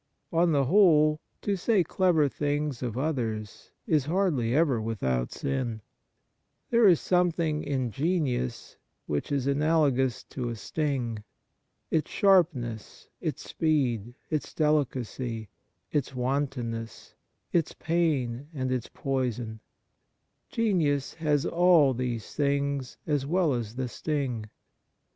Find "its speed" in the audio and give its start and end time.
13.19-14.15